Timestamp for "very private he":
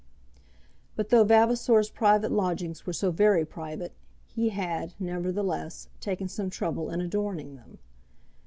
3.11-4.49